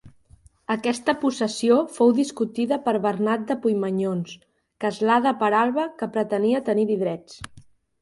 Aquesta 0.75 1.13
possessió 1.23 1.77
fou 1.97 2.15
discutida 2.21 2.79
per 2.89 2.95
Bernat 3.05 3.45
de 3.53 3.59
Puimanyons, 3.67 4.35
castlà 4.87 5.21
de 5.29 5.37
Peralba 5.45 5.89
que 6.03 6.13
pretenia 6.19 6.67
tenir-hi 6.73 7.01
drets. 7.09 7.43